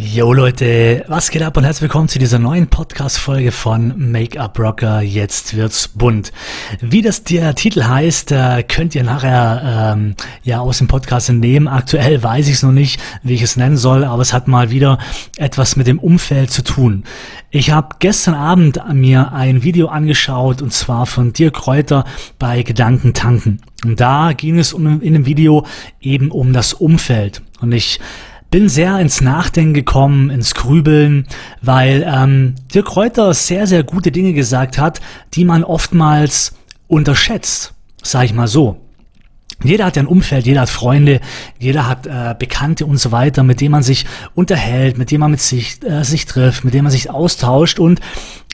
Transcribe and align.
Yo 0.00 0.32
Leute, 0.32 1.04
was 1.08 1.28
geht 1.28 1.42
ab 1.42 1.56
und 1.56 1.64
herzlich 1.64 1.82
willkommen 1.82 2.06
zu 2.06 2.20
dieser 2.20 2.38
neuen 2.38 2.68
Podcast-Folge 2.68 3.50
von 3.50 4.12
Make-up 4.12 4.56
Rocker. 4.56 5.02
Jetzt 5.02 5.56
wird's 5.56 5.88
bunt. 5.88 6.30
Wie 6.80 7.02
das 7.02 7.24
der 7.24 7.56
Titel 7.56 7.82
heißt, 7.82 8.30
äh, 8.30 8.62
könnt 8.62 8.94
ihr 8.94 9.02
nachher 9.02 9.96
ähm, 9.96 10.14
ja 10.44 10.60
aus 10.60 10.78
dem 10.78 10.86
Podcast 10.86 11.30
entnehmen. 11.30 11.66
Aktuell 11.66 12.22
weiß 12.22 12.46
ich 12.46 12.54
es 12.54 12.62
noch 12.62 12.70
nicht, 12.70 13.00
wie 13.24 13.34
ich 13.34 13.42
es 13.42 13.56
nennen 13.56 13.76
soll, 13.76 14.04
aber 14.04 14.22
es 14.22 14.32
hat 14.32 14.46
mal 14.46 14.70
wieder 14.70 14.98
etwas 15.36 15.74
mit 15.74 15.88
dem 15.88 15.98
Umfeld 15.98 16.52
zu 16.52 16.62
tun. 16.62 17.02
Ich 17.50 17.72
habe 17.72 17.96
gestern 17.98 18.34
Abend 18.34 18.80
mir 18.92 19.32
ein 19.32 19.64
Video 19.64 19.88
angeschaut 19.88 20.62
und 20.62 20.72
zwar 20.72 21.06
von 21.06 21.32
Dirk 21.32 21.54
Kräuter 21.54 22.04
bei 22.38 22.62
Gedanken 22.62 23.14
tanken. 23.14 23.62
Und 23.84 23.98
da 23.98 24.32
ging 24.32 24.60
es 24.60 24.72
um, 24.72 25.00
in 25.00 25.14
dem 25.14 25.26
Video 25.26 25.66
eben 26.00 26.30
um 26.30 26.52
das 26.52 26.72
Umfeld. 26.72 27.42
Und 27.60 27.72
ich 27.72 27.98
bin 28.50 28.68
sehr 28.68 28.98
ins 28.98 29.20
Nachdenken 29.20 29.74
gekommen, 29.74 30.30
ins 30.30 30.54
Grübeln, 30.54 31.26
weil 31.60 32.04
ähm, 32.06 32.54
Dirk 32.72 32.96
Reuter 32.96 33.34
sehr, 33.34 33.66
sehr 33.66 33.82
gute 33.82 34.10
Dinge 34.10 34.32
gesagt 34.32 34.78
hat, 34.78 35.00
die 35.34 35.44
man 35.44 35.64
oftmals 35.64 36.54
unterschätzt, 36.86 37.74
sag 38.02 38.24
ich 38.24 38.34
mal 38.34 38.48
so. 38.48 38.80
Jeder 39.62 39.86
hat 39.86 39.96
ja 39.96 40.02
ein 40.02 40.08
Umfeld, 40.08 40.46
jeder 40.46 40.60
hat 40.60 40.70
Freunde, 40.70 41.20
jeder 41.58 41.88
hat 41.88 42.06
äh, 42.06 42.34
Bekannte 42.38 42.86
und 42.86 42.98
so 42.98 43.10
weiter, 43.10 43.42
mit 43.42 43.60
denen 43.60 43.72
man 43.72 43.82
sich 43.82 44.06
unterhält, 44.36 44.98
mit 44.98 45.10
denen 45.10 45.20
man 45.20 45.32
mit 45.32 45.40
sich, 45.40 45.82
äh, 45.82 46.04
sich 46.04 46.26
trifft, 46.26 46.64
mit 46.64 46.74
denen 46.74 46.84
man 46.84 46.92
sich 46.92 47.10
austauscht. 47.10 47.80
Und 47.80 48.00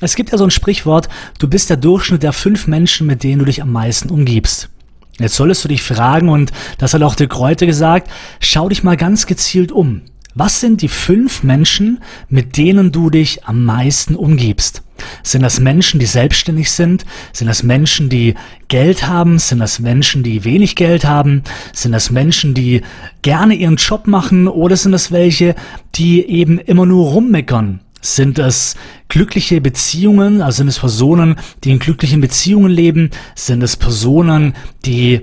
es 0.00 0.16
gibt 0.16 0.32
ja 0.32 0.38
so 0.38 0.44
ein 0.44 0.50
Sprichwort, 0.50 1.10
du 1.38 1.46
bist 1.46 1.68
der 1.68 1.76
Durchschnitt 1.76 2.22
der 2.22 2.32
fünf 2.32 2.66
Menschen, 2.66 3.06
mit 3.06 3.22
denen 3.22 3.40
du 3.40 3.44
dich 3.44 3.60
am 3.60 3.70
meisten 3.70 4.08
umgibst. 4.08 4.70
Jetzt 5.18 5.36
solltest 5.36 5.64
du 5.64 5.68
dich 5.68 5.82
fragen, 5.82 6.28
und 6.28 6.52
das 6.78 6.94
hat 6.94 7.02
auch 7.02 7.14
der 7.14 7.28
Kräuter 7.28 7.66
gesagt, 7.66 8.10
schau 8.40 8.68
dich 8.68 8.82
mal 8.82 8.96
ganz 8.96 9.26
gezielt 9.26 9.70
um. 9.70 10.02
Was 10.36 10.58
sind 10.58 10.82
die 10.82 10.88
fünf 10.88 11.44
Menschen, 11.44 12.00
mit 12.28 12.56
denen 12.56 12.90
du 12.90 13.08
dich 13.08 13.44
am 13.44 13.64
meisten 13.64 14.16
umgibst? 14.16 14.82
Sind 15.22 15.42
das 15.42 15.60
Menschen, 15.60 16.00
die 16.00 16.06
selbstständig 16.06 16.72
sind? 16.72 17.04
Sind 17.32 17.46
das 17.46 17.62
Menschen, 17.62 18.08
die 18.08 18.34
Geld 18.66 19.06
haben? 19.06 19.38
Sind 19.38 19.60
das 19.60 19.78
Menschen, 19.78 20.24
die 20.24 20.42
wenig 20.42 20.74
Geld 20.74 21.04
haben? 21.04 21.44
Sind 21.72 21.92
das 21.92 22.10
Menschen, 22.10 22.52
die 22.52 22.82
gerne 23.22 23.54
ihren 23.54 23.76
Job 23.76 24.08
machen? 24.08 24.48
Oder 24.48 24.76
sind 24.76 24.90
das 24.90 25.12
welche, 25.12 25.54
die 25.94 26.28
eben 26.28 26.58
immer 26.58 26.86
nur 26.86 27.10
rummeckern? 27.10 27.83
Sind 28.04 28.38
es 28.38 28.76
glückliche 29.08 29.62
Beziehungen, 29.62 30.42
also 30.42 30.58
sind 30.58 30.68
es 30.68 30.78
Personen, 30.78 31.36
die 31.64 31.70
in 31.70 31.78
glücklichen 31.78 32.20
Beziehungen 32.20 32.70
leben? 32.70 33.08
Sind 33.34 33.62
es 33.62 33.78
Personen, 33.78 34.52
die 34.84 35.22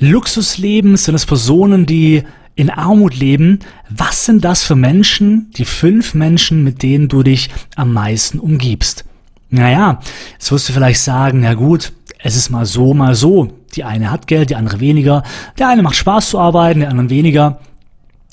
Luxus 0.00 0.58
leben? 0.58 0.96
Sind 0.96 1.14
es 1.14 1.26
Personen, 1.26 1.86
die 1.86 2.24
in 2.56 2.70
Armut 2.70 3.16
leben? 3.16 3.60
Was 3.88 4.24
sind 4.24 4.44
das 4.44 4.64
für 4.64 4.74
Menschen, 4.74 5.52
die 5.56 5.64
fünf 5.64 6.14
Menschen, 6.14 6.64
mit 6.64 6.82
denen 6.82 7.06
du 7.06 7.22
dich 7.22 7.50
am 7.76 7.92
meisten 7.92 8.40
umgibst? 8.40 9.04
Naja, 9.50 10.00
jetzt 10.32 10.50
wirst 10.50 10.70
du 10.70 10.72
vielleicht 10.72 11.02
sagen, 11.02 11.44
ja 11.44 11.54
gut, 11.54 11.92
es 12.18 12.34
ist 12.34 12.50
mal 12.50 12.66
so, 12.66 12.94
mal 12.94 13.14
so. 13.14 13.52
Die 13.76 13.84
eine 13.84 14.10
hat 14.10 14.26
Geld, 14.26 14.50
die 14.50 14.56
andere 14.56 14.80
weniger. 14.80 15.22
Der 15.56 15.68
eine 15.68 15.84
macht 15.84 15.94
Spaß 15.94 16.30
zu 16.30 16.40
arbeiten, 16.40 16.80
der 16.80 16.90
andere 16.90 17.10
weniger. 17.10 17.60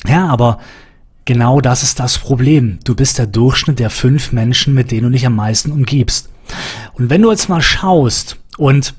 Ja, 0.08 0.26
aber 0.26 0.58
Genau 1.30 1.62
das 1.62 1.84
ist 1.84 2.00
das 2.00 2.18
Problem. 2.18 2.80
Du 2.86 2.96
bist 2.96 3.20
der 3.20 3.28
Durchschnitt 3.28 3.78
der 3.78 3.92
fünf 3.92 4.32
Menschen, 4.32 4.74
mit 4.74 4.90
denen 4.90 5.04
du 5.04 5.10
dich 5.12 5.28
am 5.28 5.36
meisten 5.36 5.72
umgibst. 5.72 6.28
Und 6.94 7.12
wenn 7.12 7.22
du 7.22 7.30
jetzt 7.30 7.50
mal 7.50 7.62
schaust 7.62 8.38
und 8.58 8.96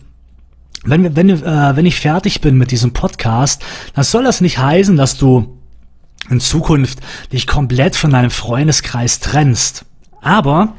wenn, 0.85 1.17
wenn, 1.17 1.29
äh, 1.29 1.75
wenn 1.75 1.87
ich 1.87 1.99
fertig 1.99 2.41
bin 2.41 2.57
mit 2.57 2.71
diesem 2.71 2.93
Podcast, 2.93 3.65
dann 3.95 4.05
soll 4.05 4.23
das 4.23 4.41
nicht 4.41 4.59
heißen, 4.59 4.97
dass 4.97 5.19
du 5.19 5.59
in 6.29 6.39
Zukunft 6.39 7.01
dich 7.33 7.49
komplett 7.49 7.97
von 7.97 8.13
deinem 8.13 8.31
Freundeskreis 8.31 9.19
trennst. 9.19 9.85
Aber 10.23 10.75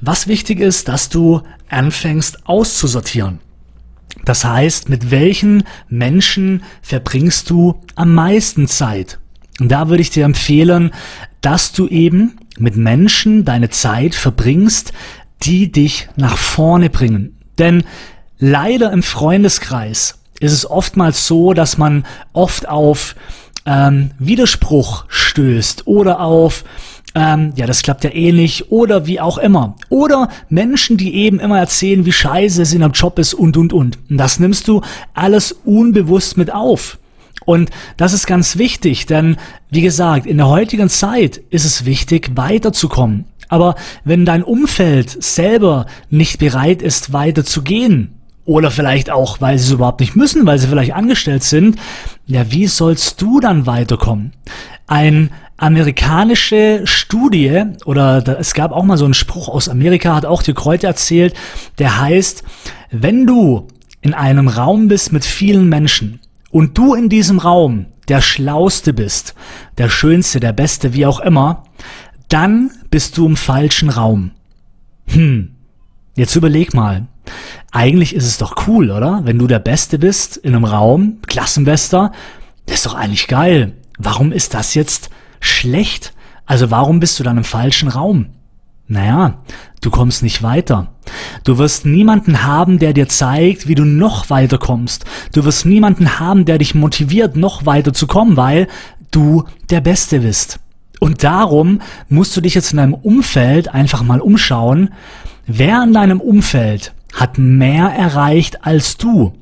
was 0.00 0.26
wichtig 0.26 0.58
ist, 0.58 0.88
dass 0.88 1.08
du 1.08 1.42
anfängst 1.68 2.48
auszusortieren. 2.48 3.38
Das 4.24 4.44
heißt, 4.44 4.88
mit 4.88 5.12
welchen 5.12 5.62
Menschen 5.88 6.64
verbringst 6.82 7.48
du 7.48 7.80
am 7.94 8.12
meisten 8.12 8.66
Zeit? 8.66 9.20
Und 9.60 9.70
da 9.70 9.88
würde 9.88 10.02
ich 10.02 10.10
dir 10.10 10.24
empfehlen, 10.24 10.92
dass 11.40 11.72
du 11.72 11.88
eben 11.88 12.38
mit 12.58 12.76
Menschen 12.76 13.44
deine 13.44 13.70
Zeit 13.70 14.14
verbringst, 14.14 14.92
die 15.42 15.70
dich 15.70 16.08
nach 16.16 16.36
vorne 16.36 16.90
bringen. 16.90 17.38
Denn 17.58 17.84
leider 18.38 18.92
im 18.92 19.02
Freundeskreis 19.02 20.20
ist 20.40 20.52
es 20.52 20.68
oftmals 20.68 21.26
so, 21.26 21.52
dass 21.52 21.78
man 21.78 22.04
oft 22.32 22.68
auf 22.68 23.16
ähm, 23.66 24.12
Widerspruch 24.18 25.04
stößt 25.08 25.86
oder 25.86 26.20
auf 26.20 26.64
ähm, 27.14 27.52
ja, 27.56 27.66
das 27.66 27.82
klappt 27.82 28.04
ja 28.04 28.10
eh 28.10 28.32
nicht 28.32 28.70
oder 28.70 29.06
wie 29.06 29.20
auch 29.20 29.38
immer. 29.38 29.76
Oder 29.88 30.28
Menschen, 30.48 30.96
die 30.96 31.14
eben 31.14 31.40
immer 31.40 31.58
erzählen, 31.58 32.04
wie 32.04 32.12
scheiße 32.12 32.62
es 32.62 32.72
in 32.72 32.82
einem 32.82 32.92
Job 32.92 33.18
ist 33.18 33.34
und 33.34 33.56
und 33.56 33.72
und. 33.72 33.98
Und 34.10 34.18
das 34.18 34.38
nimmst 34.38 34.68
du 34.68 34.82
alles 35.14 35.52
unbewusst 35.52 36.36
mit 36.36 36.52
auf. 36.52 36.98
Und 37.48 37.70
das 37.96 38.12
ist 38.12 38.26
ganz 38.26 38.58
wichtig, 38.58 39.06
denn 39.06 39.38
wie 39.70 39.80
gesagt, 39.80 40.26
in 40.26 40.36
der 40.36 40.48
heutigen 40.48 40.90
Zeit 40.90 41.38
ist 41.48 41.64
es 41.64 41.86
wichtig, 41.86 42.32
weiterzukommen. 42.34 43.24
Aber 43.48 43.74
wenn 44.04 44.26
dein 44.26 44.42
Umfeld 44.42 45.22
selber 45.24 45.86
nicht 46.10 46.38
bereit 46.38 46.82
ist, 46.82 47.14
weiterzugehen, 47.14 48.10
oder 48.44 48.70
vielleicht 48.70 49.08
auch, 49.08 49.40
weil 49.40 49.58
sie 49.58 49.64
es 49.64 49.70
überhaupt 49.72 50.00
nicht 50.00 50.14
müssen, 50.14 50.44
weil 50.44 50.58
sie 50.58 50.68
vielleicht 50.68 50.92
angestellt 50.92 51.42
sind, 51.42 51.78
ja, 52.26 52.52
wie 52.52 52.66
sollst 52.66 53.22
du 53.22 53.40
dann 53.40 53.64
weiterkommen? 53.64 54.34
Ein 54.86 55.30
amerikanische 55.56 56.82
Studie, 56.84 57.62
oder 57.86 58.20
da, 58.20 58.34
es 58.34 58.52
gab 58.52 58.72
auch 58.72 58.84
mal 58.84 58.98
so 58.98 59.06
einen 59.06 59.14
Spruch 59.14 59.48
aus 59.48 59.70
Amerika, 59.70 60.14
hat 60.14 60.26
auch 60.26 60.42
die 60.42 60.52
Kräuter 60.52 60.88
erzählt, 60.88 61.32
der 61.78 61.98
heißt, 61.98 62.42
wenn 62.90 63.26
du 63.26 63.68
in 64.02 64.12
einem 64.12 64.48
Raum 64.48 64.88
bist 64.88 65.14
mit 65.14 65.24
vielen 65.24 65.70
Menschen, 65.70 66.20
und 66.50 66.76
du 66.78 66.94
in 66.94 67.08
diesem 67.08 67.38
Raum 67.38 67.86
der 68.08 68.20
Schlauste 68.20 68.92
bist, 68.92 69.34
der 69.76 69.88
Schönste, 69.88 70.40
der 70.40 70.52
Beste, 70.52 70.94
wie 70.94 71.06
auch 71.06 71.20
immer, 71.20 71.64
dann 72.28 72.70
bist 72.90 73.16
du 73.18 73.26
im 73.26 73.36
falschen 73.36 73.90
Raum. 73.90 74.32
Hm, 75.06 75.54
jetzt 76.16 76.36
überleg 76.36 76.74
mal. 76.74 77.06
Eigentlich 77.70 78.14
ist 78.14 78.24
es 78.24 78.38
doch 78.38 78.66
cool, 78.66 78.90
oder? 78.90 79.20
Wenn 79.24 79.38
du 79.38 79.46
der 79.46 79.58
Beste 79.58 79.98
bist 79.98 80.38
in 80.38 80.54
einem 80.54 80.64
Raum, 80.64 81.18
Klassenbester, 81.26 82.12
das 82.66 82.76
ist 82.76 82.86
doch 82.86 82.94
eigentlich 82.94 83.28
geil. 83.28 83.74
Warum 83.98 84.32
ist 84.32 84.54
das 84.54 84.74
jetzt 84.74 85.10
schlecht? 85.40 86.14
Also 86.46 86.70
warum 86.70 87.00
bist 87.00 87.18
du 87.18 87.24
dann 87.24 87.36
im 87.36 87.44
falschen 87.44 87.88
Raum? 87.88 88.26
Naja, 88.88 89.42
du 89.82 89.90
kommst 89.90 90.22
nicht 90.22 90.42
weiter. 90.42 90.88
Du 91.44 91.58
wirst 91.58 91.84
niemanden 91.84 92.44
haben, 92.44 92.78
der 92.78 92.94
dir 92.94 93.06
zeigt, 93.06 93.68
wie 93.68 93.74
du 93.74 93.84
noch 93.84 94.30
weiterkommst. 94.30 95.04
Du 95.32 95.44
wirst 95.44 95.66
niemanden 95.66 96.18
haben, 96.18 96.46
der 96.46 96.56
dich 96.56 96.74
motiviert, 96.74 97.36
noch 97.36 97.66
weiter 97.66 97.92
zu 97.92 98.06
kommen, 98.06 98.38
weil 98.38 98.66
du 99.10 99.44
der 99.68 99.82
Beste 99.82 100.20
bist. 100.20 100.58
Und 101.00 101.22
darum 101.22 101.80
musst 102.08 102.34
du 102.36 102.40
dich 102.40 102.54
jetzt 102.54 102.72
in 102.72 102.78
deinem 102.78 102.94
Umfeld 102.94 103.68
einfach 103.72 104.02
mal 104.02 104.20
umschauen. 104.20 104.90
Wer 105.46 105.82
in 105.82 105.92
deinem 105.92 106.20
Umfeld 106.20 106.94
hat 107.12 107.36
mehr 107.38 107.88
erreicht 107.88 108.64
als 108.64 108.96
du? 108.96 109.34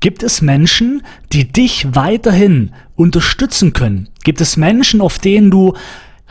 Gibt 0.00 0.22
es 0.22 0.42
Menschen, 0.42 1.02
die 1.32 1.46
dich 1.46 1.94
weiterhin 1.94 2.72
unterstützen 2.96 3.72
können? 3.72 4.08
Gibt 4.24 4.40
es 4.40 4.56
Menschen, 4.56 5.00
auf 5.00 5.18
denen 5.18 5.50
du 5.50 5.74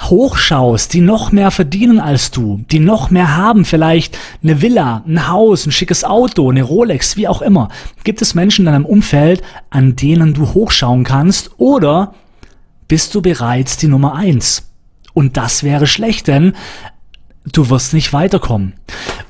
hochschaust, 0.01 0.93
die 0.93 1.01
noch 1.01 1.31
mehr 1.31 1.51
verdienen 1.51 1.99
als 1.99 2.31
du, 2.31 2.61
die 2.71 2.79
noch 2.79 3.09
mehr 3.09 3.35
haben, 3.35 3.65
vielleicht 3.65 4.17
eine 4.43 4.61
Villa, 4.61 5.03
ein 5.07 5.27
Haus, 5.27 5.65
ein 5.65 5.71
schickes 5.71 6.03
Auto, 6.03 6.49
eine 6.49 6.63
Rolex, 6.63 7.17
wie 7.17 7.27
auch 7.27 7.41
immer, 7.41 7.69
gibt 8.03 8.21
es 8.21 8.35
Menschen 8.35 8.65
in 8.65 8.71
deinem 8.71 8.85
Umfeld, 8.85 9.41
an 9.69 9.95
denen 9.95 10.33
du 10.33 10.53
hochschauen 10.53 11.03
kannst 11.03 11.51
oder 11.57 12.13
bist 12.87 13.13
du 13.13 13.21
bereits 13.21 13.77
die 13.77 13.87
Nummer 13.87 14.15
eins? 14.15 14.69
Und 15.13 15.37
das 15.37 15.63
wäre 15.63 15.85
schlecht, 15.85 16.27
denn 16.27 16.53
du 17.51 17.69
wirst 17.69 17.93
nicht 17.93 18.13
weiterkommen. 18.13 18.73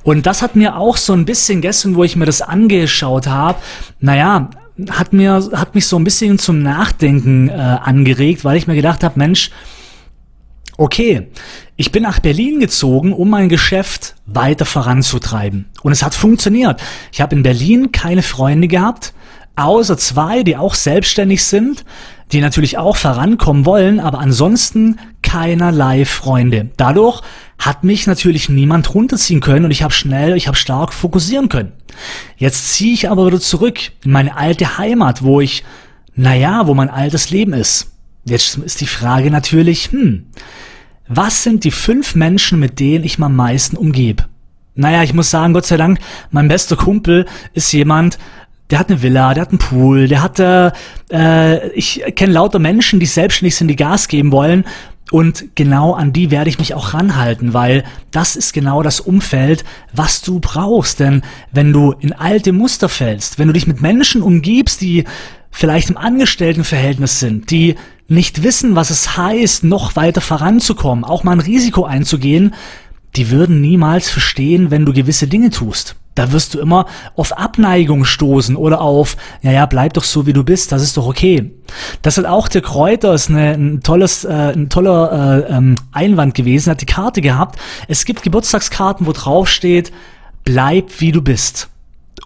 Und 0.04 0.25
das 0.25 0.42
hat 0.42 0.56
mir 0.56 0.77
auch 0.77 0.98
so 0.98 1.13
ein 1.13 1.25
bisschen 1.25 1.62
gestern, 1.62 1.95
wo 1.95 2.04
ich 2.04 2.15
mir 2.15 2.25
das 2.25 2.42
angeschaut 2.42 3.27
habe, 3.27 3.60
naja, 4.00 4.50
hat 4.89 5.13
mir, 5.13 5.50
hat 5.54 5.75
mich 5.75 5.88
so 5.88 5.98
ein 5.98 6.04
bisschen 6.04 6.39
zum 6.39 6.62
Nachdenken 6.62 7.50
äh, 7.50 7.54
angeregt, 7.54 8.45
weil 8.45 8.57
ich 8.57 8.68
mir 8.68 8.75
gedacht 8.75 9.04
habe, 9.04 9.19
Mensch, 9.19 9.51
okay, 10.79 11.27
ich 11.75 11.91
bin 11.91 12.03
nach 12.03 12.19
Berlin 12.19 12.59
gezogen, 12.59 13.13
um 13.13 13.29
mein 13.29 13.49
Geschäft 13.49 14.15
weiter 14.25 14.65
voranzutreiben. 14.65 15.65
Und 15.83 15.91
es 15.91 16.03
hat 16.03 16.13
funktioniert. 16.13 16.81
Ich 17.11 17.21
habe 17.21 17.35
in 17.35 17.43
Berlin 17.43 17.91
keine 17.91 18.21
Freunde 18.21 18.67
gehabt, 18.67 19.13
außer 19.55 19.97
zwei, 19.97 20.43
die 20.43 20.55
auch 20.55 20.73
selbstständig 20.73 21.43
sind, 21.43 21.83
die 22.31 22.39
natürlich 22.39 22.77
auch 22.77 22.95
vorankommen 22.95 23.65
wollen, 23.65 23.99
aber 23.99 24.19
ansonsten 24.19 24.99
keinerlei 25.21 26.05
Freunde. 26.05 26.69
Dadurch 26.77 27.21
hat 27.57 27.83
mich 27.83 28.07
natürlich 28.07 28.47
niemand 28.47 28.93
runterziehen 28.93 29.41
können 29.41 29.65
und 29.65 29.71
ich 29.71 29.83
habe 29.83 29.93
schnell, 29.93 30.37
ich 30.37 30.47
habe 30.47 30.55
stark 30.55 30.93
fokussieren 30.93 31.49
können. 31.49 31.73
Jetzt 32.37 32.73
ziehe 32.73 32.93
ich 32.93 33.09
aber 33.09 33.27
wieder 33.27 33.41
zurück 33.41 33.79
in 34.05 34.11
meine 34.11 34.37
alte 34.37 34.77
Heimat, 34.77 35.23
wo 35.23 35.41
ich, 35.41 35.65
naja, 36.15 36.67
wo 36.67 36.73
mein 36.73 36.89
altes 36.89 37.31
Leben 37.31 37.51
ist. 37.51 37.91
Jetzt 38.23 38.57
ist 38.57 38.79
die 38.79 38.87
Frage 38.87 39.31
natürlich, 39.31 39.91
hm, 39.91 40.27
was 41.09 41.44
sind 41.44 41.63
die 41.63 41.71
fünf 41.71 42.15
Menschen, 42.15 42.59
mit 42.59 42.79
denen 42.79 43.03
ich 43.03 43.19
am 43.19 43.35
meisten 43.35 43.75
umgebe? 43.75 44.25
Naja, 44.75 45.03
ich 45.03 45.13
muss 45.13 45.29
sagen, 45.29 45.53
Gott 45.53 45.65
sei 45.65 45.75
Dank, 45.75 46.00
mein 46.31 46.47
bester 46.47 46.77
Kumpel 46.77 47.25
ist 47.53 47.73
jemand, 47.73 48.17
der 48.69 48.79
hat 48.79 48.89
eine 48.89 49.01
Villa, 49.01 49.33
der 49.33 49.41
hat 49.41 49.50
einen 49.50 49.57
Pool, 49.57 50.07
der 50.07 50.21
hat, 50.21 50.39
äh, 50.39 51.69
ich 51.71 52.03
kenne 52.15 52.33
lauter 52.33 52.59
Menschen, 52.59 53.00
die 53.00 53.07
selbstständig 53.07 53.56
sind, 53.56 53.67
die 53.67 53.75
Gas 53.75 54.07
geben 54.07 54.31
wollen. 54.31 54.63
Und 55.11 55.56
genau 55.56 55.94
an 55.94 56.13
die 56.13 56.29
werde 56.29 56.51
ich 56.51 56.59
mich 56.59 56.75
auch 56.75 56.94
ranhalten, 56.94 57.55
weil 57.55 57.83
das 58.12 58.35
ist 58.35 58.53
genau 58.53 58.83
das 58.83 59.00
Umfeld, 59.00 59.63
was 59.91 60.21
du 60.21 60.39
brauchst. 60.39 61.00
Denn 61.00 61.23
wenn 61.51 61.73
du 61.73 61.94
in 61.94 62.13
alte 62.13 62.53
Muster 62.53 62.89
fällst, 62.89 63.39
wenn 63.39 63.47
du 63.47 63.53
dich 63.53 63.65
mit 63.65 63.81
Menschen 63.81 64.21
umgibst, 64.21 64.81
die 64.81 65.05
vielleicht 65.50 65.89
im 65.89 65.97
Angestelltenverhältnis 65.97 67.19
sind, 67.19 67.50
die 67.50 67.75
nicht 68.09 68.44
wissen, 68.44 68.75
was 68.75 68.89
es 68.89 69.17
heißt, 69.17 69.63
noch 69.63 69.95
weiter 69.95 70.21
voranzukommen, 70.21 71.03
auch 71.03 71.23
mal 71.23 71.33
ein 71.33 71.39
Risiko 71.39 71.85
einzugehen, 71.85 72.53
die 73.15 73.31
würden 73.31 73.61
niemals 73.61 74.09
verstehen, 74.09 74.71
wenn 74.71 74.85
du 74.85 74.94
gewisse 74.94 75.27
Dinge 75.27 75.50
tust. 75.50 75.95
Da 76.15 76.31
wirst 76.31 76.53
du 76.53 76.59
immer 76.59 76.85
auf 77.15 77.38
Abneigung 77.38 78.03
stoßen 78.03 78.56
oder 78.56 78.81
auf, 78.81 79.15
ja, 79.41 79.51
ja, 79.51 79.65
bleib 79.65 79.94
doch 79.94 80.03
so, 80.03 80.25
wie 80.25 80.33
du 80.33 80.44
bist, 80.44 80.71
das 80.71 80.81
ist 80.81 80.97
doch 80.97 81.07
okay. 81.07 81.51
Das 82.01 82.17
hat 82.17 82.25
auch 82.25 82.47
der 82.50 82.61
Kräuter, 82.61 83.13
ist 83.13 83.29
eine, 83.29 83.51
ein 83.51 83.81
tolles, 83.81 84.25
äh, 84.25 84.53
ein 84.53 84.69
toller 84.69 85.47
äh, 85.47 85.53
ähm, 85.53 85.77
Einwand 85.91 86.33
gewesen, 86.33 86.71
hat 86.71 86.81
die 86.81 86.85
Karte 86.85 87.21
gehabt. 87.21 87.57
Es 87.88 88.05
gibt 88.05 88.23
Geburtstagskarten, 88.23 89.07
wo 89.07 89.13
drauf 89.13 89.47
steht, 89.47 89.94
bleib 90.44 91.00
wie 91.00 91.12
du 91.12 91.21
bist. 91.21 91.69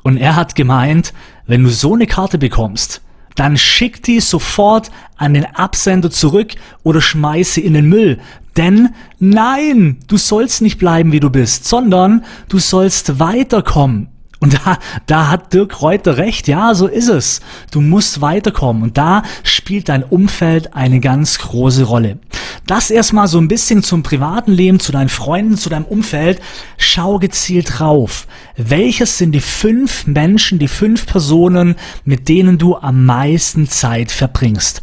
Und 0.02 0.18
er 0.18 0.36
hat 0.36 0.56
gemeint, 0.56 1.14
wenn 1.46 1.64
du 1.64 1.70
so 1.70 1.94
eine 1.94 2.08
Karte 2.08 2.38
bekommst, 2.38 3.02
dann 3.36 3.58
schick 3.58 4.04
die 4.04 4.20
sofort 4.20 4.92
an 5.18 5.34
den 5.34 5.46
Absender 5.46 6.12
zurück 6.12 6.54
oder 6.84 7.02
schmeiße 7.02 7.62
in 7.62 7.74
den 7.74 7.88
Müll. 7.88 8.20
Denn 8.58 8.90
nein, 9.20 9.98
du 10.08 10.18
sollst 10.18 10.62
nicht 10.62 10.78
bleiben, 10.78 11.12
wie 11.12 11.20
du 11.20 11.30
bist, 11.30 11.66
sondern 11.66 12.24
du 12.50 12.60
sollst 12.60 13.20
weiterkommen. 13.20 14.13
Und 14.44 14.56
da, 14.56 14.78
da 15.06 15.30
hat 15.30 15.54
Dirk 15.54 15.82
Reuter 15.82 16.18
recht, 16.18 16.50
ja, 16.50 16.76
so 16.76 16.88
ist 16.88 17.08
es. 17.08 17.40
Du 17.72 17.80
musst 17.80 18.20
weiterkommen 18.20 18.84
und 18.84 18.98
da 18.98 19.24
spielt 19.44 19.88
dein 19.88 20.04
Umfeld 20.04 20.76
eine 20.76 21.00
ganz 21.00 21.40
große 21.40 21.86
Rolle. 21.86 22.20
Das 22.66 22.92
erstmal 22.92 23.30
so 23.30 23.38
ein 23.38 23.48
bisschen 23.48 23.84
zum 23.84 24.04
privaten 24.04 24.52
Leben, 24.52 24.82
zu 24.82 24.92
deinen 24.92 25.08
Freunden, 25.08 25.56
zu 25.56 25.70
deinem 25.70 25.86
Umfeld. 25.86 26.42
Schau 26.78 27.20
gezielt 27.20 27.80
drauf. 27.80 28.28
Welches 28.58 29.18
sind 29.18 29.32
die 29.32 29.40
fünf 29.40 30.08
Menschen, 30.08 30.60
die 30.60 30.68
fünf 30.68 31.06
Personen, 31.06 31.76
mit 32.04 32.28
denen 32.28 32.58
du 32.58 32.76
am 32.76 33.06
meisten 33.06 33.70
Zeit 33.70 34.12
verbringst? 34.12 34.82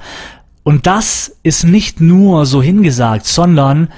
Und 0.62 0.86
das 0.86 1.36
ist 1.42 1.64
nicht 1.64 2.00
nur 2.00 2.46
so 2.46 2.62
hingesagt, 2.62 3.26
sondern 3.26 3.88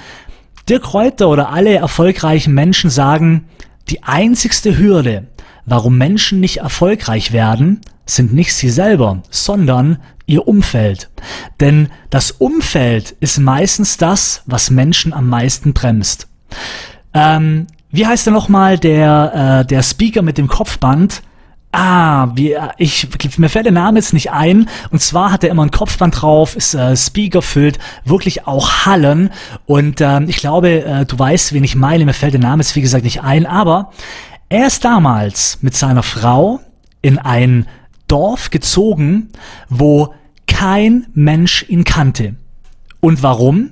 Dirk 0.67 0.93
Reuter 0.93 1.29
oder 1.29 1.51
alle 1.51 1.73
erfolgreichen 1.73 2.53
Menschen 2.53 2.89
sagen, 2.89 3.45
die 3.89 4.03
einzigste 4.03 4.77
Hürde, 4.77 5.27
warum 5.65 5.97
Menschen 5.97 6.39
nicht 6.39 6.57
erfolgreich 6.57 7.31
werden, 7.31 7.81
sind 8.05 8.33
nicht 8.33 8.53
sie 8.53 8.69
selber, 8.69 9.21
sondern 9.29 9.97
ihr 10.25 10.47
Umfeld. 10.47 11.09
Denn 11.59 11.89
das 12.09 12.31
Umfeld 12.31 13.15
ist 13.19 13.39
meistens 13.39 13.97
das, 13.97 14.43
was 14.45 14.69
Menschen 14.69 15.13
am 15.13 15.27
meisten 15.29 15.73
bremst. 15.73 16.27
Ähm, 17.13 17.67
wie 17.91 18.07
heißt 18.07 18.27
er 18.27 18.33
nochmal, 18.33 18.79
der, 18.79 19.61
äh, 19.61 19.67
der 19.67 19.83
Speaker 19.83 20.21
mit 20.21 20.37
dem 20.37 20.47
Kopfband? 20.47 21.21
Ah, 21.71 22.29
wie, 22.35 22.55
ich, 22.77 23.07
mir 23.37 23.49
fällt 23.49 23.65
der 23.65 23.73
Name 23.73 23.97
jetzt 23.97 24.13
nicht 24.13 24.31
ein. 24.31 24.69
Und 24.91 25.01
zwar 25.01 25.31
hat 25.31 25.43
er 25.43 25.49
immer 25.49 25.63
ein 25.63 25.71
Kopfband 25.71 26.21
drauf, 26.21 26.55
ist 26.55 26.75
äh, 26.75 26.95
Speaker 26.95 27.41
füllt, 27.41 27.79
wirklich 28.05 28.45
auch 28.45 28.85
Hallen. 28.85 29.31
Und 29.65 30.01
ähm, 30.01 30.25
ich 30.27 30.37
glaube, 30.37 30.83
äh, 30.83 31.05
du 31.05 31.17
weißt, 31.17 31.53
wen 31.53 31.63
ich 31.63 31.75
meine. 31.75 32.05
Mir 32.05 32.13
fällt 32.13 32.33
der 32.33 32.41
Name 32.41 32.61
jetzt 32.61 32.75
wie 32.75 32.81
gesagt 32.81 33.03
nicht 33.03 33.23
ein. 33.23 33.47
Aber 33.47 33.91
er 34.53 34.67
ist 34.67 34.85
damals 34.85 35.57
mit 35.61 35.73
seiner 35.73 36.03
Frau 36.03 36.59
in 37.01 37.17
ein 37.17 37.65
Dorf 38.07 38.51
gezogen, 38.51 39.31
wo 39.67 40.13
kein 40.45 41.07
Mensch 41.15 41.65
ihn 41.69 41.83
kannte. 41.83 42.35
Und 42.99 43.23
warum? 43.23 43.71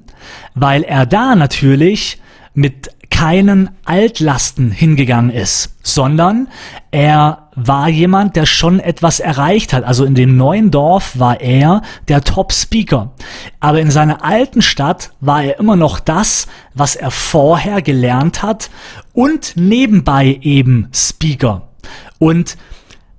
Weil 0.55 0.81
er 0.81 1.05
da 1.05 1.35
natürlich 1.35 2.19
mit 2.55 2.89
keinen 3.11 3.69
Altlasten 3.85 4.71
hingegangen 4.71 5.29
ist, 5.29 5.75
sondern 5.83 6.47
er 6.89 7.49
war 7.55 7.87
jemand, 7.89 8.35
der 8.35 8.47
schon 8.47 8.79
etwas 8.79 9.19
erreicht 9.19 9.73
hat. 9.73 9.83
Also 9.83 10.05
in 10.05 10.15
dem 10.15 10.37
neuen 10.37 10.71
Dorf 10.71 11.19
war 11.19 11.39
er 11.39 11.83
der 12.07 12.23
Top-Speaker. 12.23 13.11
Aber 13.59 13.79
in 13.79 13.91
seiner 13.91 14.23
alten 14.23 14.63
Stadt 14.63 15.11
war 15.19 15.43
er 15.43 15.59
immer 15.59 15.75
noch 15.75 15.99
das, 15.99 16.47
was 16.73 16.95
er 16.95 17.11
vorher 17.11 17.83
gelernt 17.83 18.41
hat 18.41 18.71
und 19.13 19.53
nebenbei 19.55 20.39
eben 20.41 20.87
Speaker. 20.91 21.67
Und 22.17 22.57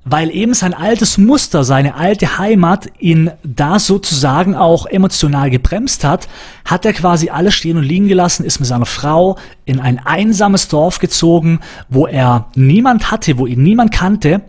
weil 0.05 0.31
eben 0.31 0.55
sein 0.55 0.75
altes 0.75 1.17
Muster, 1.17 1.63
seine 1.63 1.95
alte 1.95 2.39
Heimat 2.39 2.89
ihn 2.99 3.31
da 3.45 3.79
sozusagen 3.79 4.55
auch 4.55 4.87
emotional 4.87 5.51
gebremst 5.51 6.05
hat, 6.05 6.29
hat 6.65 6.85
er 6.85 6.93
quasi 6.93 7.31
alles 7.31 7.55
stehen 7.55 7.77
und 7.77 7.85
liegen 7.85 8.09
gelassen, 8.09 8.45
ist 8.45 8.59
mit 8.59 8.69
seiner 8.69 8.87
Frau 8.87 9.37
in 9.65 9.81
ein 9.81 10.01
einsames 10.05 10.69
Dorf 10.69 10.99
gezogen, 10.99 11.61
wo 11.89 12.07
er 12.07 12.47
niemand 12.57 13.11
hatte, 13.11 13.39
wo 13.39 13.47
ihn 13.47 13.63
niemand 13.63 13.93
kannte 13.93 14.43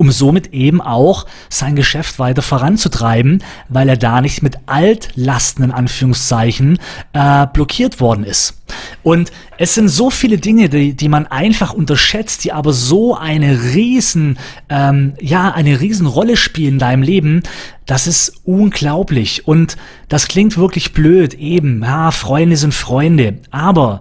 um 0.00 0.10
somit 0.10 0.54
eben 0.54 0.80
auch 0.80 1.26
sein 1.50 1.76
Geschäft 1.76 2.18
weiter 2.18 2.40
voranzutreiben, 2.40 3.44
weil 3.68 3.86
er 3.86 3.98
da 3.98 4.22
nicht 4.22 4.42
mit 4.42 4.56
Altlasten 4.64 5.62
in 5.62 5.72
Anführungszeichen 5.72 6.78
äh, 7.12 7.46
blockiert 7.52 8.00
worden 8.00 8.24
ist. 8.24 8.62
Und 9.02 9.30
es 9.58 9.74
sind 9.74 9.88
so 9.88 10.08
viele 10.08 10.38
Dinge, 10.38 10.70
die, 10.70 10.94
die 10.94 11.10
man 11.10 11.26
einfach 11.26 11.74
unterschätzt, 11.74 12.44
die 12.44 12.52
aber 12.52 12.72
so 12.72 13.14
eine 13.14 13.74
riesen, 13.74 14.38
ähm, 14.70 15.12
ja, 15.20 15.50
eine 15.50 15.82
riesen 15.82 16.06
Rolle 16.06 16.38
spielen 16.38 16.74
in 16.74 16.78
deinem 16.78 17.02
Leben. 17.02 17.42
Das 17.84 18.06
ist 18.06 18.40
unglaublich. 18.44 19.46
Und 19.46 19.76
das 20.08 20.28
klingt 20.28 20.56
wirklich 20.56 20.94
blöd, 20.94 21.34
eben, 21.34 21.82
ja, 21.82 22.10
Freunde 22.10 22.56
sind 22.56 22.72
Freunde. 22.72 23.40
Aber 23.50 24.00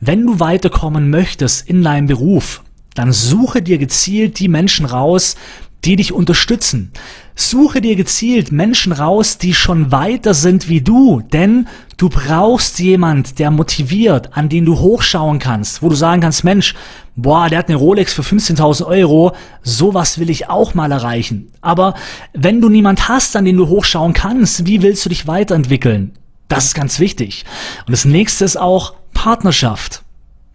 wenn 0.00 0.26
du 0.26 0.40
weiterkommen 0.40 1.10
möchtest 1.10 1.68
in 1.68 1.82
deinem 1.82 2.06
Beruf, 2.06 2.62
dann 2.96 3.12
suche 3.12 3.62
dir 3.62 3.78
gezielt 3.78 4.38
die 4.40 4.48
Menschen 4.48 4.86
raus, 4.86 5.36
die 5.84 5.96
dich 5.96 6.12
unterstützen. 6.12 6.90
Suche 7.36 7.80
dir 7.80 7.96
gezielt 7.96 8.50
Menschen 8.50 8.92
raus, 8.92 9.38
die 9.38 9.54
schon 9.54 9.92
weiter 9.92 10.34
sind 10.34 10.68
wie 10.68 10.80
du, 10.80 11.20
denn 11.32 11.68
du 11.96 12.08
brauchst 12.08 12.78
jemand, 12.80 13.38
der 13.38 13.50
motiviert, 13.50 14.36
an 14.36 14.48
den 14.48 14.64
du 14.64 14.78
hochschauen 14.78 15.38
kannst, 15.38 15.82
wo 15.82 15.88
du 15.88 15.94
sagen 15.94 16.22
kannst, 16.22 16.44
Mensch, 16.44 16.74
boah, 17.14 17.48
der 17.48 17.58
hat 17.60 17.68
eine 17.68 17.76
Rolex 17.76 18.14
für 18.14 18.22
15.000 18.22 18.86
Euro, 18.86 19.36
sowas 19.62 20.18
will 20.18 20.30
ich 20.30 20.48
auch 20.48 20.74
mal 20.74 20.90
erreichen. 20.90 21.52
Aber 21.60 21.94
wenn 22.32 22.60
du 22.60 22.68
niemand 22.68 23.08
hast, 23.08 23.36
an 23.36 23.44
den 23.44 23.56
du 23.56 23.68
hochschauen 23.68 24.12
kannst, 24.12 24.66
wie 24.66 24.82
willst 24.82 25.04
du 25.04 25.10
dich 25.10 25.26
weiterentwickeln? 25.26 26.12
Das 26.48 26.66
ist 26.66 26.74
ganz 26.74 26.98
wichtig. 26.98 27.44
Und 27.86 27.92
das 27.92 28.04
nächste 28.04 28.44
ist 28.44 28.56
auch 28.56 28.94
Partnerschaft. 29.12 30.02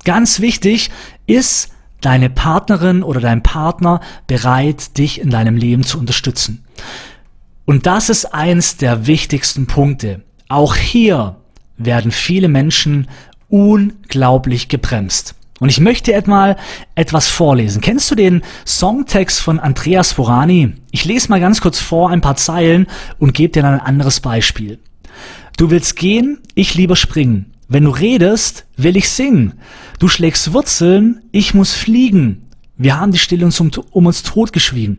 Ganz 0.03 0.39
wichtig 0.39 0.89
ist, 1.27 1.69
deine 2.01 2.29
Partnerin 2.29 3.03
oder 3.03 3.21
dein 3.21 3.43
Partner 3.43 4.01
bereit, 4.27 4.97
dich 4.97 5.21
in 5.21 5.29
deinem 5.29 5.55
Leben 5.55 5.83
zu 5.83 5.99
unterstützen. 5.99 6.65
Und 7.65 7.85
das 7.85 8.09
ist 8.09 8.33
eins 8.33 8.77
der 8.77 9.07
wichtigsten 9.07 9.67
Punkte. 9.67 10.21
Auch 10.49 10.75
hier 10.75 11.37
werden 11.77 12.11
viele 12.11 12.47
Menschen 12.47 13.07
unglaublich 13.49 14.67
gebremst. 14.67 15.35
Und 15.59 15.69
ich 15.69 15.79
möchte 15.79 16.11
etwa 16.13 16.55
etwas 16.95 17.29
vorlesen. 17.29 17.81
Kennst 17.81 18.09
du 18.09 18.15
den 18.15 18.41
Songtext 18.65 19.39
von 19.39 19.59
Andreas 19.59 20.11
Forani? 20.11 20.73
Ich 20.89 21.05
lese 21.05 21.29
mal 21.29 21.39
ganz 21.39 21.61
kurz 21.61 21.79
vor 21.79 22.09
ein 22.09 22.21
paar 22.21 22.35
Zeilen 22.35 22.87
und 23.19 23.35
gebe 23.35 23.53
dir 23.53 23.61
dann 23.61 23.75
ein 23.75 23.85
anderes 23.85 24.21
Beispiel. 24.21 24.79
Du 25.57 25.69
willst 25.69 25.97
gehen, 25.97 26.39
ich 26.55 26.73
lieber 26.73 26.95
springen. 26.95 27.50
Wenn 27.71 27.85
du 27.85 27.91
redest, 27.91 28.65
will 28.75 28.97
ich 28.97 29.09
singen. 29.09 29.53
Du 29.97 30.09
schlägst 30.09 30.51
Wurzeln, 30.51 31.21
ich 31.31 31.53
muss 31.53 31.71
fliegen. 31.71 32.49
Wir 32.75 32.99
haben 32.99 33.13
die 33.13 33.17
Stille 33.17 33.45
uns 33.45 33.61
um, 33.61 33.71
um 33.91 34.07
uns 34.07 34.23
totgeschwiegen. 34.23 34.97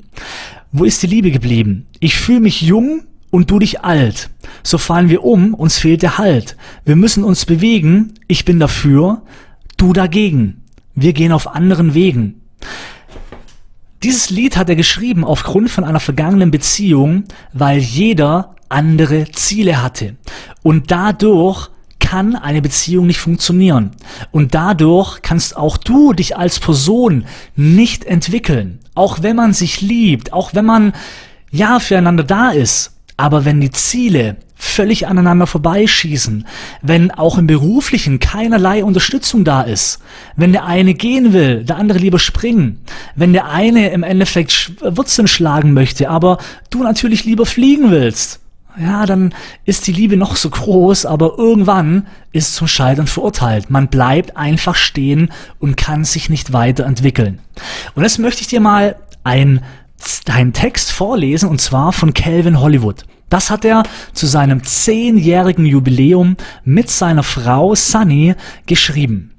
Wo 0.70 0.84
ist 0.84 1.02
die 1.02 1.06
Liebe 1.06 1.30
geblieben? 1.30 1.86
Ich 2.00 2.16
fühle 2.16 2.40
mich 2.40 2.62
jung 2.62 3.02
und 3.28 3.50
du 3.50 3.58
dich 3.58 3.82
alt. 3.82 4.30
So 4.62 4.78
fallen 4.78 5.10
wir 5.10 5.22
um, 5.22 5.52
uns 5.52 5.76
fehlt 5.76 6.00
der 6.00 6.16
Halt. 6.16 6.56
Wir 6.86 6.96
müssen 6.96 7.24
uns 7.24 7.44
bewegen, 7.44 8.14
ich 8.26 8.46
bin 8.46 8.58
dafür, 8.58 9.20
du 9.76 9.92
dagegen. 9.92 10.62
Wir 10.94 11.12
gehen 11.12 11.32
auf 11.32 11.54
anderen 11.54 11.92
Wegen. 11.92 12.40
Dieses 14.02 14.30
Lied 14.30 14.56
hat 14.56 14.70
er 14.70 14.76
geschrieben 14.76 15.26
aufgrund 15.26 15.68
von 15.68 15.84
einer 15.84 16.00
vergangenen 16.00 16.50
Beziehung, 16.50 17.24
weil 17.52 17.80
jeder 17.80 18.56
andere 18.70 19.30
Ziele 19.30 19.82
hatte. 19.82 20.16
Und 20.62 20.90
dadurch 20.90 21.68
kann 22.12 22.36
eine 22.36 22.60
Beziehung 22.60 23.06
nicht 23.06 23.20
funktionieren. 23.20 23.92
Und 24.32 24.54
dadurch 24.54 25.22
kannst 25.22 25.56
auch 25.56 25.78
du 25.78 26.12
dich 26.12 26.36
als 26.36 26.60
Person 26.60 27.24
nicht 27.56 28.04
entwickeln. 28.04 28.80
Auch 28.94 29.22
wenn 29.22 29.34
man 29.34 29.54
sich 29.54 29.80
liebt, 29.80 30.34
auch 30.34 30.52
wenn 30.52 30.66
man 30.66 30.92
ja 31.50 31.80
füreinander 31.80 32.24
da 32.24 32.50
ist. 32.50 32.98
Aber 33.16 33.46
wenn 33.46 33.62
die 33.62 33.70
Ziele 33.70 34.36
völlig 34.54 35.06
aneinander 35.06 35.46
vorbeischießen, 35.46 36.46
wenn 36.82 37.10
auch 37.12 37.38
im 37.38 37.46
beruflichen 37.46 38.18
keinerlei 38.18 38.84
Unterstützung 38.84 39.42
da 39.44 39.62
ist, 39.62 39.98
wenn 40.36 40.52
der 40.52 40.66
eine 40.66 40.92
gehen 40.92 41.32
will, 41.32 41.64
der 41.64 41.78
andere 41.78 41.98
lieber 41.98 42.18
springen, 42.18 42.80
wenn 43.16 43.32
der 43.32 43.48
eine 43.48 43.88
im 43.88 44.02
Endeffekt 44.02 44.72
Wurzeln 44.82 45.28
schlagen 45.28 45.72
möchte, 45.72 46.10
aber 46.10 46.36
du 46.68 46.82
natürlich 46.82 47.24
lieber 47.24 47.46
fliegen 47.46 47.90
willst, 47.90 48.41
ja, 48.80 49.06
dann 49.06 49.34
ist 49.64 49.86
die 49.86 49.92
Liebe 49.92 50.16
noch 50.16 50.36
so 50.36 50.50
groß, 50.50 51.06
aber 51.06 51.34
irgendwann 51.38 52.06
ist 52.32 52.54
zum 52.54 52.66
Scheitern 52.66 53.06
verurteilt. 53.06 53.70
Man 53.70 53.88
bleibt 53.88 54.36
einfach 54.36 54.76
stehen 54.76 55.30
und 55.58 55.76
kann 55.76 56.04
sich 56.04 56.28
nicht 56.30 56.52
weiterentwickeln. 56.52 57.40
Und 57.94 58.02
jetzt 58.02 58.18
möchte 58.18 58.42
ich 58.42 58.48
dir 58.48 58.60
mal 58.60 58.96
ein, 59.24 59.60
einen 60.28 60.52
Text 60.52 60.92
vorlesen, 60.92 61.48
und 61.48 61.60
zwar 61.60 61.92
von 61.92 62.14
Calvin 62.14 62.60
Hollywood. 62.60 63.04
Das 63.28 63.50
hat 63.50 63.64
er 63.64 63.82
zu 64.12 64.26
seinem 64.26 64.62
zehnjährigen 64.62 65.64
Jubiläum 65.64 66.36
mit 66.64 66.90
seiner 66.90 67.22
Frau 67.22 67.74
Sunny 67.74 68.34
geschrieben. 68.66 69.32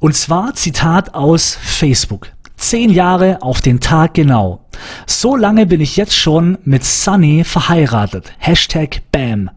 Und 0.00 0.14
zwar 0.14 0.54
Zitat 0.54 1.14
aus 1.14 1.58
Facebook. 1.60 2.28
Zehn 2.58 2.90
Jahre 2.90 3.40
auf 3.40 3.60
den 3.60 3.80
Tag 3.80 4.14
genau. 4.14 4.66
So 5.06 5.36
lange 5.36 5.64
bin 5.64 5.80
ich 5.80 5.96
jetzt 5.96 6.16
schon 6.16 6.58
mit 6.64 6.84
Sunny 6.84 7.44
verheiratet. 7.44 8.32
Hashtag 8.38 9.00
BAM. 9.12 9.48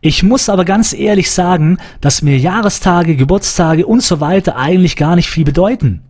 Ich 0.00 0.22
muss 0.22 0.48
aber 0.48 0.64
ganz 0.64 0.94
ehrlich 0.94 1.30
sagen, 1.30 1.76
dass 2.00 2.22
mir 2.22 2.38
Jahrestage, 2.38 3.16
Geburtstage 3.16 3.86
und 3.86 4.02
so 4.02 4.20
weiter 4.20 4.56
eigentlich 4.56 4.96
gar 4.96 5.14
nicht 5.14 5.28
viel 5.28 5.44
bedeuten. 5.44 6.02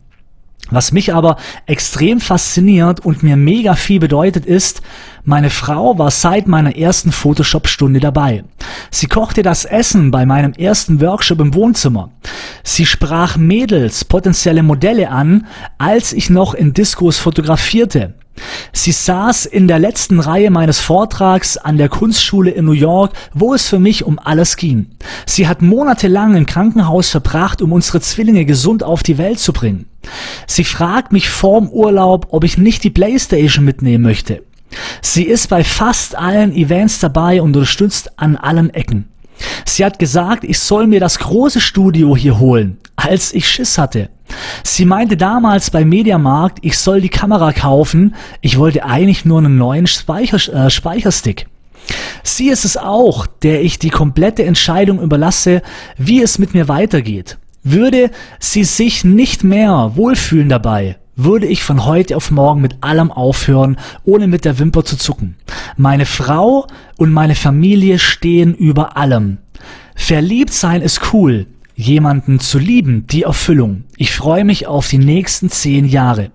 Was 0.73 0.91
mich 0.91 1.13
aber 1.13 1.37
extrem 1.67 2.19
fasziniert 2.19 3.01
und 3.01 3.23
mir 3.23 3.37
mega 3.37 3.75
viel 3.75 4.01
bedeutet 4.01 4.47
ist, 4.47 4.81
meine 5.23 5.51
Frau 5.51 5.99
war 5.99 6.11
seit 6.11 6.49
meiner 6.49 6.75
ersten 6.77 7.13
Photoshop-Stunde 7.13 8.01
dabei. 8.01 8.43
Sie 8.91 9.07
kochte 9.07 9.43
das 9.43 9.67
Essen 9.67 10.11
bei 10.11 10.25
meinem 10.25 10.55
ersten 10.55 11.03
Workshop 11.03 11.41
im 11.41 11.55
Wohnzimmer. 11.55 12.11
Sie 12.65 12.87
sprach 12.87 13.37
Mädels, 13.37 14.07
potenzielle 14.07 14.63
Modelle 14.63 15.11
an, 15.11 15.47
als 15.77 16.15
ich 16.15 16.31
noch 16.31 16.55
in 16.55 16.73
Diskos 16.73 17.19
fotografierte. 17.19 18.15
Sie 18.73 18.93
saß 18.93 19.47
in 19.47 19.69
der 19.69 19.79
letzten 19.79 20.19
Reihe 20.19 20.51
meines 20.51 20.81
Vortrags 20.81 21.57
an 21.59 21.77
der 21.77 21.89
Kunstschule 21.89 22.51
in 22.51 22.65
New 22.65 22.73
York, 22.73 23.13
wo 23.35 23.55
es 23.55 23.69
für 23.69 23.79
mich 23.79 24.05
um 24.05 24.19
alles 24.19 24.57
ging. 24.57 24.87
Sie 25.27 25.47
hat 25.47 25.63
monatelang 25.63 26.35
im 26.37 26.47
Krankenhaus 26.47 27.11
verbracht, 27.11 27.63
um 27.63 27.73
unsere 27.73 28.01
Zwillinge 28.01 28.45
gesund 28.45 28.83
auf 28.83 29.03
die 29.03 29.19
Welt 29.19 29.39
zu 29.39 29.53
bringen. 29.53 29.87
Sie 30.47 30.65
fragt 30.65 31.13
mich 31.13 31.31
vorm 31.31 31.69
Urlaub, 31.69 32.29
ob 32.31 32.45
ich 32.45 32.59
nicht 32.59 32.83
die 32.85 32.91
Playstation 32.91 33.65
mitnehmen 33.65 34.03
möchte. 34.03 34.43
Sie 35.03 35.25
ist 35.25 35.49
bei 35.49 35.65
fast 35.65 36.17
allen 36.17 36.55
Events 36.55 36.99
dabei 36.99 37.43
und 37.43 37.55
unterstützt 37.55 38.19
an 38.19 38.37
allen 38.37 38.71
Ecken. 38.71 39.09
Sie 39.65 39.85
hat 39.85 39.99
gesagt, 39.99 40.45
ich 40.45 40.59
soll 40.59 40.87
mir 40.87 41.01
das 41.01 41.19
große 41.19 41.61
Studio 41.61 42.17
hier 42.17 42.39
holen, 42.39 42.79
als 42.97 43.35
ich 43.35 43.49
Schiss 43.49 43.79
hatte. 43.79 44.09
Sie 44.63 44.85
meinte 44.85 45.17
damals 45.17 45.71
beim 45.71 45.89
Mediamarkt, 45.89 46.59
ich 46.63 46.79
soll 46.79 47.01
die 47.01 47.09
Kamera 47.09 47.53
kaufen. 47.53 48.15
Ich 48.41 48.59
wollte 48.59 48.85
eigentlich 48.85 49.25
nur 49.25 49.39
einen 49.39 49.57
neuen 49.57 49.87
Speicher, 49.87 50.37
äh, 50.53 50.71
Speicherstick. 50.71 51.47
Sie 52.23 52.49
ist 52.49 52.65
es 52.65 52.77
auch, 52.77 53.27
der 53.27 53.63
ich 53.63 53.79
die 53.79 53.91
komplette 53.91 54.45
Entscheidung 54.45 55.01
überlasse, 55.01 55.63
wie 55.97 56.23
es 56.23 56.39
mit 56.39 56.55
mir 56.55 56.69
weitergeht. 56.69 57.39
Würde 57.65 58.11
sie 58.39 58.65
sich 58.65 59.05
nicht 59.05 59.45
mehr 59.45 59.93
wohlfühlen 59.95 60.49
dabei, 60.49 60.97
würde 61.17 61.47
ich 61.47 61.63
von 61.63 61.85
heute 61.85 62.17
auf 62.17 62.31
morgen 62.31 62.61
mit 62.61 62.83
allem 62.83 63.13
aufhören, 63.13 63.77
ohne 64.05 64.27
mit 64.27 64.45
der 64.45 64.59
Wimper 64.59 64.85
zu 64.85 64.97
zucken. 64.97 65.37
Meine 65.77 66.07
Frau 66.07 66.67
und 66.97 67.13
meine 67.13 67.35
Familie 67.35 67.99
stehen 67.99 68.55
über 68.55 68.97
allem. 68.97 69.39
Verliebt 69.95 70.53
sein 70.53 70.83
ist 70.83 71.13
cool, 71.13 71.47
jemanden 71.75 72.41
zu 72.41 72.59
lieben, 72.59 73.07
die 73.07 73.23
Erfüllung. 73.23 73.85
Ich 73.97 74.13
freue 74.13 74.45
mich 74.45 74.67
auf 74.67 74.89
die 74.89 74.99
nächsten 74.99 75.51
zehn 75.51 75.87
Jahre. 75.87 76.31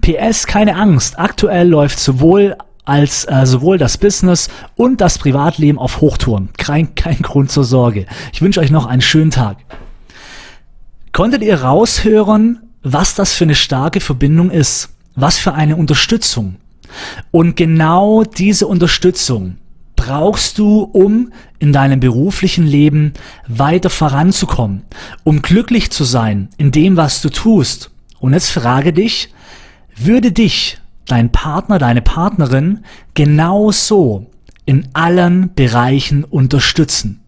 PS, 0.00 0.46
keine 0.46 0.76
Angst, 0.76 1.18
aktuell 1.18 1.68
läuft 1.68 1.98
sowohl 1.98 2.56
als 2.84 3.24
äh, 3.28 3.46
sowohl 3.46 3.78
das 3.78 3.98
Business 3.98 4.48
und 4.74 5.00
das 5.00 5.18
Privatleben 5.18 5.78
auf 5.78 6.00
Hochtouren. 6.00 6.50
Kein, 6.56 6.94
kein 6.94 7.18
Grund 7.22 7.50
zur 7.50 7.64
Sorge. 7.64 8.06
Ich 8.32 8.42
wünsche 8.42 8.60
euch 8.60 8.70
noch 8.70 8.86
einen 8.86 9.02
schönen 9.02 9.30
Tag. 9.30 9.58
Konntet 11.12 11.42
ihr 11.42 11.62
raushören, 11.62 12.60
was 12.82 13.14
das 13.14 13.34
für 13.34 13.44
eine 13.44 13.54
starke 13.54 14.00
Verbindung 14.00 14.50
ist? 14.50 14.90
Was 15.14 15.38
für 15.38 15.52
eine 15.54 15.76
Unterstützung? 15.76 16.56
Und 17.30 17.54
genau 17.54 18.24
diese 18.24 18.66
Unterstützung 18.66 19.58
brauchst 20.06 20.58
du, 20.58 20.82
um 20.82 21.32
in 21.60 21.72
deinem 21.72 22.00
beruflichen 22.00 22.66
Leben 22.66 23.12
weiter 23.46 23.88
voranzukommen, 23.88 24.82
um 25.22 25.42
glücklich 25.42 25.92
zu 25.92 26.02
sein 26.02 26.48
in 26.56 26.72
dem, 26.72 26.96
was 26.96 27.22
du 27.22 27.28
tust. 27.28 27.90
Und 28.18 28.32
jetzt 28.32 28.50
frage 28.50 28.92
dich, 28.92 29.32
würde 29.96 30.32
dich 30.32 30.78
dein 31.06 31.30
Partner, 31.30 31.78
deine 31.78 32.02
Partnerin 32.02 32.84
genauso 33.14 34.26
in 34.64 34.88
allen 34.92 35.54
Bereichen 35.54 36.24
unterstützen? 36.24 37.20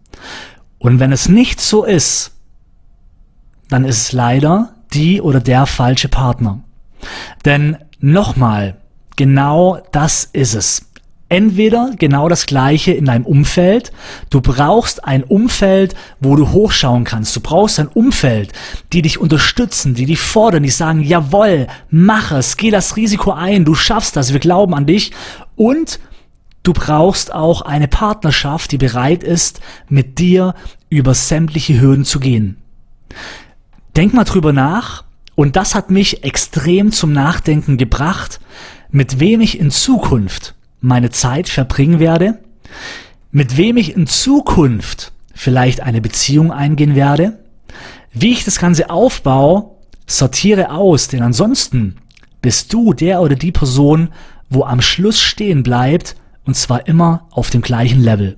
Und 0.77 0.99
wenn 0.99 1.13
es 1.13 1.29
nicht 1.29 1.61
so 1.61 1.85
ist, 1.85 2.31
dann 3.69 3.85
ist 3.85 4.01
es 4.01 4.11
leider 4.11 4.75
die 4.93 5.21
oder 5.21 5.39
der 5.39 5.65
falsche 5.65 6.09
Partner. 6.09 6.61
Denn 7.45 7.77
nochmal, 7.99 8.81
genau 9.15 9.79
das 9.91 10.25
ist 10.25 10.55
es 10.55 10.84
entweder 11.29 11.91
genau 11.97 12.29
das 12.29 12.45
gleiche 12.45 12.91
in 12.91 13.05
deinem 13.05 13.25
Umfeld. 13.25 13.91
Du 14.29 14.41
brauchst 14.41 15.03
ein 15.03 15.23
Umfeld, 15.23 15.95
wo 16.19 16.35
du 16.35 16.51
hochschauen 16.51 17.03
kannst. 17.03 17.35
Du 17.35 17.39
brauchst 17.39 17.79
ein 17.79 17.87
Umfeld, 17.87 18.51
die 18.93 19.01
dich 19.01 19.19
unterstützen, 19.19 19.95
die 19.95 20.05
dich 20.05 20.21
fordern, 20.21 20.63
die 20.63 20.69
sagen, 20.69 21.01
jawoll, 21.01 21.67
mach 21.89 22.31
es, 22.31 22.57
geh 22.57 22.69
das 22.69 22.95
Risiko 22.95 23.31
ein, 23.31 23.65
du 23.65 23.75
schaffst 23.75 24.15
das, 24.15 24.33
wir 24.33 24.39
glauben 24.39 24.75
an 24.75 24.85
dich. 24.85 25.11
Und 25.55 25.99
du 26.63 26.73
brauchst 26.73 27.33
auch 27.33 27.61
eine 27.61 27.87
Partnerschaft, 27.87 28.71
die 28.71 28.77
bereit 28.77 29.23
ist, 29.23 29.61
mit 29.89 30.19
dir 30.19 30.53
über 30.89 31.13
sämtliche 31.13 31.79
Hürden 31.81 32.05
zu 32.05 32.19
gehen. 32.19 32.57
Denk 33.95 34.13
mal 34.13 34.25
drüber 34.25 34.53
nach. 34.53 35.03
Und 35.35 35.57
das 35.57 35.75
hat 35.75 35.91
mich 35.91 36.23
extrem 36.23 36.93
zum 36.93 37.11
Nachdenken 37.11 37.75
gebracht, 37.75 38.39
mit 38.89 39.19
wem 39.19 39.41
ich 39.41 39.59
in 39.59 39.69
Zukunft 39.69 40.54
meine 40.85 41.09
Zeit 41.09 41.49
verbringen 41.49 41.99
werde, 41.99 42.39
mit 43.31 43.57
wem 43.57 43.77
ich 43.77 43.95
in 43.95 44.07
Zukunft 44.07 45.11
vielleicht 45.33 45.81
eine 45.81 45.99
Beziehung 45.99 46.51
eingehen 46.51 46.95
werde, 46.95 47.39
wie 48.13 48.31
ich 48.31 48.45
das 48.45 48.59
Ganze 48.59 48.89
aufbaue, 48.89 49.71
sortiere 50.07 50.69
aus, 50.69 51.07
denn 51.07 51.23
ansonsten 51.23 51.97
bist 52.41 52.71
du 52.71 52.93
der 52.93 53.21
oder 53.21 53.35
die 53.35 53.51
Person, 53.51 54.09
wo 54.49 54.63
am 54.63 54.79
Schluss 54.79 55.19
stehen 55.19 55.63
bleibt, 55.63 56.15
und 56.45 56.55
zwar 56.55 56.87
immer 56.87 57.27
auf 57.31 57.49
dem 57.49 57.61
gleichen 57.61 58.01
Level. 58.01 58.37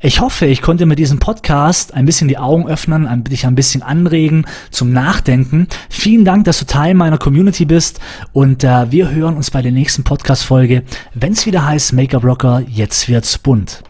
Ich 0.00 0.20
hoffe, 0.20 0.46
ich 0.46 0.60
konnte 0.60 0.86
mit 0.86 0.98
diesem 0.98 1.18
Podcast 1.18 1.94
ein 1.94 2.04
bisschen 2.04 2.28
die 2.28 2.38
Augen 2.38 2.66
öffnen, 2.66 3.24
dich 3.24 3.46
ein 3.46 3.54
bisschen 3.54 3.82
anregen 3.82 4.44
zum 4.70 4.92
Nachdenken. 4.92 5.68
Vielen 5.88 6.24
Dank, 6.24 6.44
dass 6.44 6.58
du 6.58 6.66
Teil 6.66 6.94
meiner 6.94 7.18
Community 7.18 7.64
bist 7.64 8.00
und 8.32 8.64
äh, 8.64 8.90
wir 8.90 9.10
hören 9.10 9.36
uns 9.36 9.50
bei 9.50 9.62
der 9.62 9.72
nächsten 9.72 10.02
Podcast-Folge, 10.02 10.82
wenn 11.14 11.32
es 11.32 11.46
wieder 11.46 11.64
heißt 11.64 11.92
Make-up 11.92 12.24
Rocker, 12.24 12.62
jetzt 12.68 13.08
wird's 13.08 13.38
bunt. 13.38 13.84